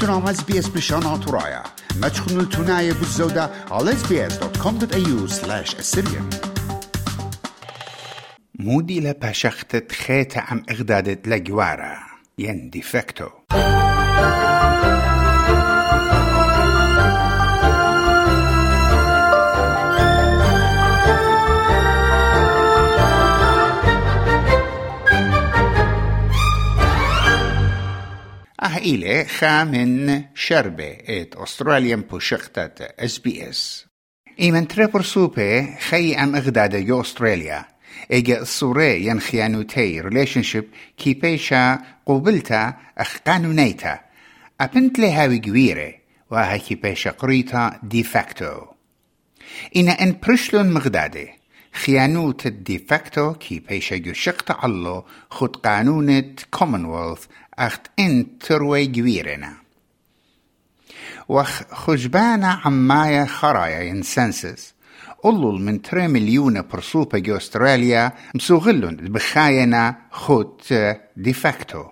[0.00, 1.62] تنام اس بي اس بشان ترايا
[2.00, 6.36] ما تخنوا التناية بالزودة على sbs.com.au slash assyrian.
[8.54, 11.96] مودي لباشخت خيت عم اغدادت لجوارا
[12.38, 13.26] ين ديفكتو
[28.76, 33.86] إلي خا من شربة ات أستراليان بوشختة اس بي اس
[34.40, 37.64] إيمن تريبر سوبي خي أم إغدادة يو أستراليا.
[38.12, 40.64] إيجا الصوري ين خيانوتي ريليشنشيب
[40.96, 44.00] كي بيشا قوبلتا أخ قانونيتا
[44.60, 45.94] أبنت لهاوي جويرة
[46.30, 48.60] وها كي بيشا قريتا دي فاكتو
[49.76, 51.28] إنا إن برشلون مغدادة.
[51.72, 57.24] خيانوت الدي فاكتو كي بيشا يشقت الله خد قانونة كومنولث
[57.98, 59.66] إن تروي جويرنا.
[61.28, 64.74] وخ خجبانا عمايا خرايا ينسنسس
[65.22, 70.60] قلل من تري مليون برسوبة جو أستراليا مسوغلون بخاينا خد
[71.16, 71.84] ديفاكتو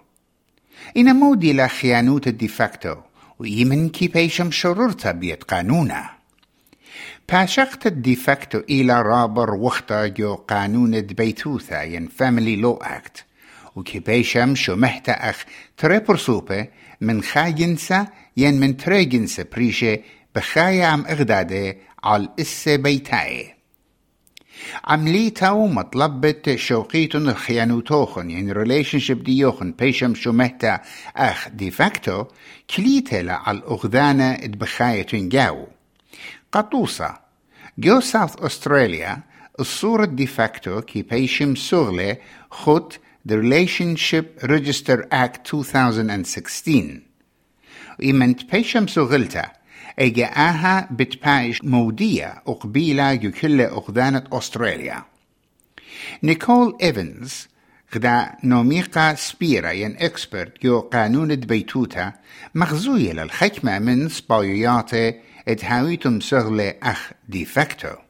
[0.97, 2.97] إنا مودي لا خيانوت الديفاكتو
[3.39, 6.11] ويمن كي بيشم شررتا بيت قانونا.
[7.33, 13.25] باشقت الديفاكتو إلى رابر وقتا جو قانون بيتوثا ين فاميلي لو أكت
[13.77, 15.45] وكي بيشم شو محتا أخ
[15.77, 16.67] تري برسوبة
[17.01, 19.99] من خاجنسا ين من تريجنسا بريشة
[20.35, 23.55] بخايا عم إغدادة على الإسة بيتاي
[24.85, 30.81] عمليتا ومطلبة شوقيتن الخيانوتوخن يعني ريليشنشيب ديوخن بيشم شو مهتا
[31.17, 31.49] أخ.
[31.49, 32.25] دي فاكتو
[32.77, 35.67] كليتلا على الأغذانة اتبخاية جاو
[36.53, 37.15] قطوسة
[37.79, 39.19] جو ساوث أستراليا
[39.61, 42.17] الصورة دي فاكتو كي بيشم سوغلة
[42.51, 47.01] خط The Relationship Register Act 2016
[48.03, 49.53] إيمنت بيشم سوغلتا
[49.99, 55.03] إيجا آها بتبايش مودية أقبيلة يكل أغذانة أستراليا.
[56.23, 57.49] نيكول إيفنز
[57.95, 62.13] غدا نوميقا سبيرا ين إكسبرت يو قانون بيتوتا
[62.55, 65.15] مغزوية للحكمة من سبايوياتة
[65.49, 68.04] اتهاويتم سغلة أخ دي فاكتو.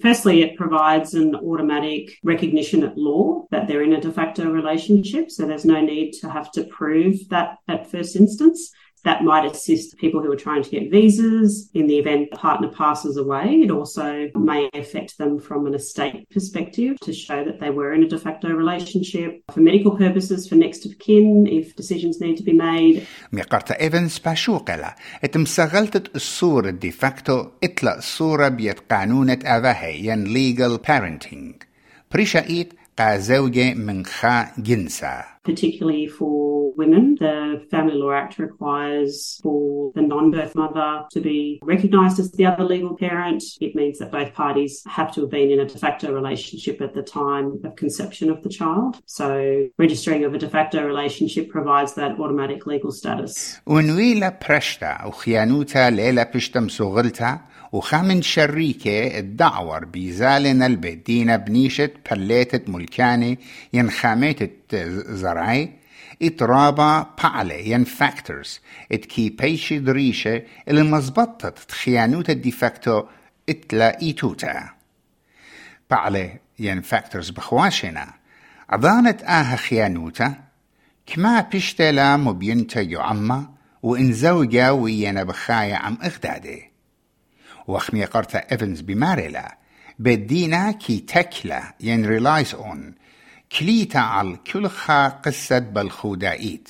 [0.00, 5.30] Firstly, it provides an automatic recognition at law that they're in a de facto relationship,
[5.30, 8.72] so there's no need to have to prove that at first instance.
[9.03, 12.69] That might assist people who are trying to get visas in the event the partner
[12.83, 13.47] passes away.
[13.65, 18.03] It also may affect them from an estate perspective to show that they were in
[18.03, 22.43] a de facto relationship for medical purposes, for next of kin, if decisions need to
[22.43, 23.05] be made.
[23.31, 31.65] ميقرتا إيفنز باشوقلا اتمسغلتت الصورة دي فاكتو اتلا الصورة بيت قانونة أفاهي ين legal parenting
[32.11, 37.15] بريشايت قا زوجة من خا جنسا particularly for women.
[37.27, 42.45] The Family Law Act requires for the non birth mother to be recognised as the
[42.51, 43.41] other legal parent.
[43.67, 46.93] It means that both parties have to have been in a de facto relationship at
[46.93, 48.91] the time of conception of the child.
[49.05, 49.27] So,
[49.85, 53.59] registering of a de facto relationship provides that automatic legal status.
[53.65, 57.39] ونويلا برشتا وخيانوتا ليلة بشتم سوغلتا
[57.72, 63.38] وخامن شريكة الدعور بيزالنا البدينة بنيشة بليتة ملكاني
[63.72, 64.52] ينخاميت
[65.10, 65.72] زرعي
[66.22, 68.60] إترابا بعلة ين فاكتورز
[68.92, 73.02] إت كي بيشي دريشة اللي مزبطت خيانوتا دي فاكتو
[73.48, 74.68] إتلا إيتوتا.
[75.90, 78.12] بعلة ين فاكتورز بخواشنا
[78.70, 80.34] عضانت آها خيانوتا
[81.06, 83.48] كما بيشتلا مبينتا يعمى
[83.82, 86.71] وإن زوجا وينا بخايا عم إغدادة.
[87.66, 89.58] وخمي قرطة إيفنز بمارلا
[89.98, 92.94] بدينا كي تكلا ين ريلايز اون.
[93.58, 96.68] كليتا على كل خا قصة بالخودائيت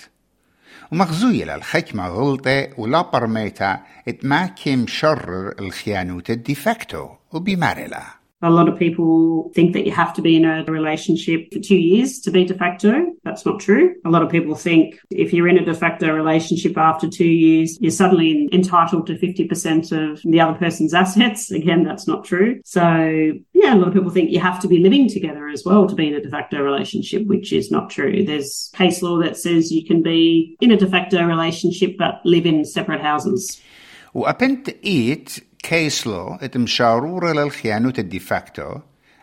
[0.93, 8.03] ومغزوية للحكمة غلطة ولا برميتا اتماكم شرر الخيانوت الديفاكتو وبمارلا
[8.44, 11.76] A lot of people think that you have to be in a relationship for two
[11.76, 13.12] years to be de facto.
[13.24, 13.96] That's not true.
[14.06, 17.80] A lot of people think if you're in a de facto relationship after two years,
[17.82, 21.50] you're suddenly entitled to 50% of the other person's assets.
[21.50, 22.62] Again, that's not true.
[22.64, 22.84] So,
[23.54, 25.96] yeah, a lot of people think you have to be living together as well to
[25.96, 28.24] be in a de facto relationship, which is not true.
[28.24, 32.46] There's case law that says you can be in a de facto relationship but live
[32.46, 33.60] in separate houses.
[34.14, 38.75] وأبنت إيت كيس لو اتمشارورة للخيانوت الديفاكتو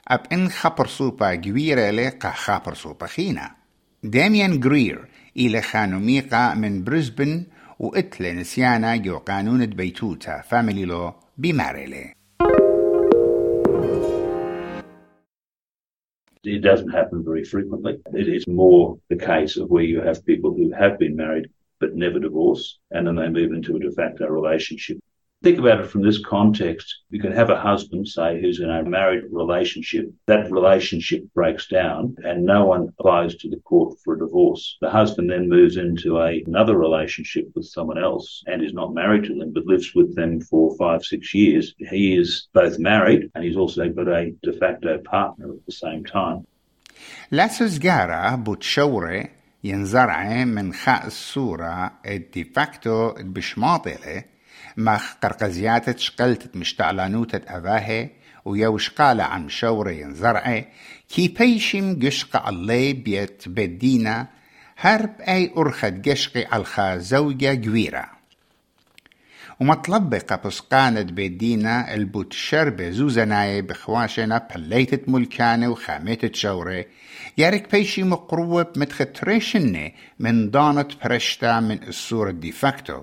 [0.07, 3.51] أب إن خبر سوبا جويرة لقا خبر سوبا خينا
[4.03, 5.05] داميان جرير
[5.37, 7.43] إلى خانوميقا من بريسبن
[7.79, 12.13] وإتل نسيانا جو قانون بيتوتا فاميلي لو بماريلي
[16.45, 17.93] It doesn't happen very frequently.
[18.21, 21.47] It is more the case of where you have people who have been married
[21.81, 24.97] but never divorce, and then they move into a de facto relationship.
[25.44, 26.86] Think about it from this context.
[27.10, 30.10] You can have a husband, say, who's in a married relationship.
[30.26, 34.78] That relationship breaks down and no one applies to the court for a divorce.
[34.80, 39.24] The husband then moves into a, another relationship with someone else and is not married
[39.24, 41.74] to them, but lives with them for five, six years.
[41.76, 46.04] He is both married and he's also got a de facto partner at the same
[46.06, 46.46] time.
[47.30, 49.28] لا سوزجارا بوتشوري
[49.64, 54.24] ينزرع من خاء الصورة الديفاكتو بشماطلة
[54.77, 58.09] مخ قرقزيات شقلت مشتعلانوتة أباهي
[58.45, 60.65] ويوش قال عم شوري ينزرع
[61.09, 64.27] كي بيشم قشق الله بيت بدينا
[64.77, 68.19] هرب أي أرخد قشقي ألخا زوجة جويرة
[69.59, 76.85] ومطلبقة بسقانة بيدينا البوت شربة زوزناي بخواشنا بليتة ملكانة وخامتة شورة
[77.37, 83.01] يارك بيشي مقروب متختريشنة من دانة برشتا من الصورة ديفاكتو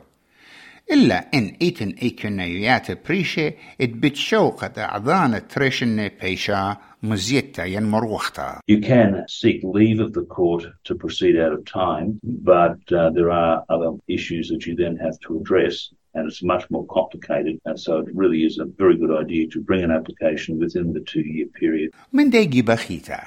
[0.92, 8.60] إلا إن إيتن إيكونيات بريشة اتبتشوقة أعضان تريشن بيشا مزيتا ينمروختا.
[8.68, 13.30] You can seek leave of the court to proceed out of time, but uh, there
[13.30, 15.92] are other issues that you then have to address.
[16.14, 17.54] And it's much more complicated.
[17.68, 21.00] And so it really is a very good idea to bring an application within the
[21.12, 21.90] two year period.
[22.12, 23.20] من ديجي بخيتا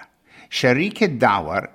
[0.49, 1.67] شريك الدعور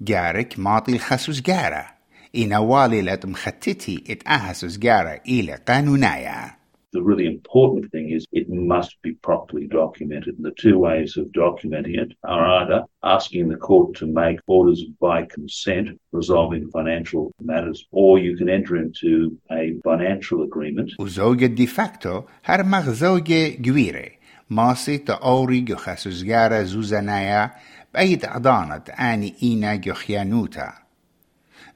[0.00, 1.99] جارك ماطي الخسوس جاره
[2.35, 6.55] إنوالي مختتي اتأهسوس جارة إلى قانونايا
[6.95, 10.33] The really important thing is it must be properly documented.
[10.37, 14.81] And the two ways of documenting it are either asking the court to make orders
[15.07, 20.91] by consent resolving financial matters, or you can enter into a financial agreement.
[20.99, 24.09] وزوجة دي فاكتو هرمغ زوجة جويرة
[24.49, 27.51] ماسي تأوري جو خسوزجارة زوزانايا
[27.93, 30.78] بأيد أعضانة آني إينا جو خيانوتا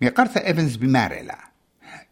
[0.00, 1.38] evans bimarela.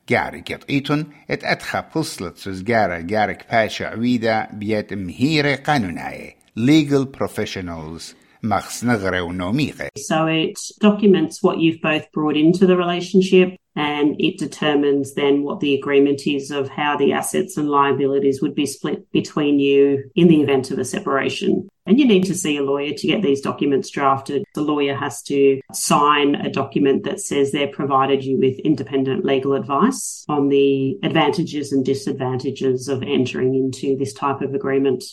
[0.08, 8.14] Etcha puslet sus gara pasha biet mhire legal professionals.
[8.44, 15.59] So it documents what you've both brought into the relationship and it determines then what
[15.59, 20.27] the agreement is of how the assets and liabilities would be split between you in
[20.27, 21.69] the event of a separation.
[21.85, 24.43] And you need to see a lawyer to get these documents drafted.
[24.55, 29.53] The lawyer has to sign a document that says they've provided you with independent legal
[29.53, 35.03] advice on the advantages and disadvantages of entering into this type of agreement.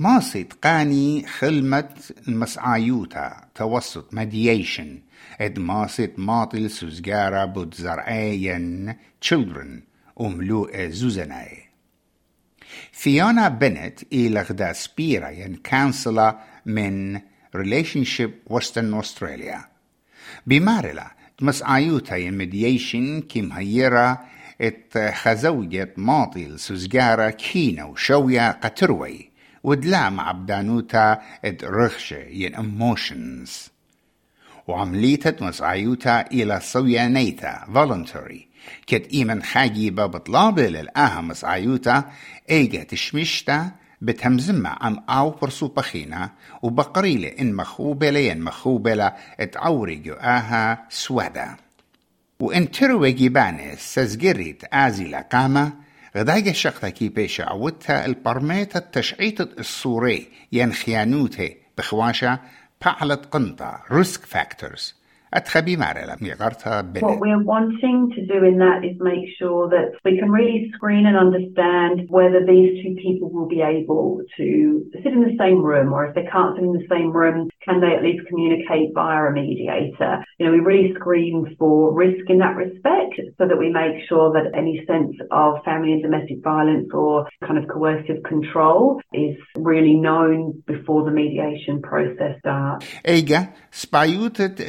[0.00, 1.88] ماسيت قاني خلمة
[2.28, 4.98] المسعايوتا توسط مدييشن
[5.39, 8.95] اد ماسيت ماطل سوزجارا بود زرعين
[9.25, 9.83] children
[10.15, 11.65] وملوء زوزناي
[12.91, 17.21] فيونا بنت إلى غدا سبيرا ين كانسلا من
[17.55, 19.59] Relationship Western Australia.
[20.47, 24.17] بمارلا مسعايوتا ين مدييشن كيم هيرا
[24.61, 29.31] ات خزوجة ماطل سوزجارا كينا وشويا قتروي
[29.63, 33.74] ودلام عبدانوتا اد رخشة ين emotions.
[34.67, 38.55] وعمليتت مسعيوتا إلى صويانيتا voluntary.
[38.87, 42.11] كت إيمن خاجيبة بطلابة للآها مسعيوتا
[42.49, 43.71] إيجا تشمشتا
[44.01, 46.29] بتهمزمة عم أو برسو بخينا
[46.61, 51.55] وبقريلة إن مخوبة لين مخوبة اتعوري جو آها سوادا
[52.39, 55.73] وإن تروي جيبانس سزجريت آزي لقامة
[56.17, 62.39] غداية شقتا كي بيشا عودتا البرميتا التشعيط الصوري ين خيانوته بخواشا
[62.85, 64.81] بعلت قنطة risk factors
[67.01, 71.05] What we're wanting to do in that is make sure that we can really screen
[71.05, 75.93] and understand whether these two people will be able to sit in the same room
[75.93, 79.25] or if they can't sit in the same room, can they at least communicate via
[79.25, 80.23] a mediator?
[80.39, 84.31] You know, we really screen for risk in that respect so that we make sure
[84.33, 89.95] that any sense of family and domestic violence or kind of coercive control is really
[89.95, 92.85] known before the mediation process starts.
[93.03, 94.59] Ega, spajutët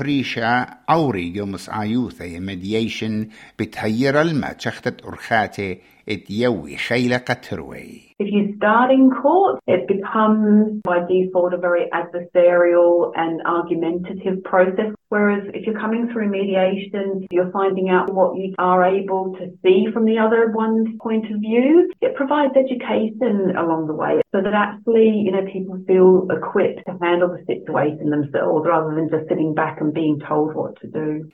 [0.00, 5.78] بريشا أوري يومس عيوثة مديشن بتهير الما تشختت أرخاتي
[6.09, 13.13] اتيوي خيلة قتروي If you start in court, it becomes by default a very adversarial
[13.15, 14.91] and argumentative process.
[15.07, 19.87] Whereas if you're coming through mediation, you're finding out what you are able to see
[19.93, 21.89] from the other one's point of view.
[22.01, 26.97] It provides education along the way so that actually, you know, people feel equipped to
[27.01, 31.31] handle the situation themselves rather than just sitting back and being told what to do.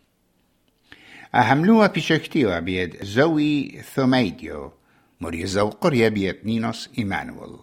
[1.34, 4.72] أهملوها بشكتيوا بيد زوي ثوميديو
[5.20, 7.56] مريزا وقرية بيد نينوس إيمانويل.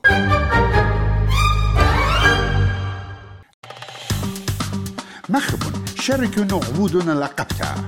[5.29, 7.87] مخبون شاركوا نعبودنا لقبتها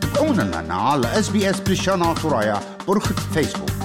[0.00, 3.77] تابعونا لنا على اس بي اس بلشان عطرايا برخة فيسبوك.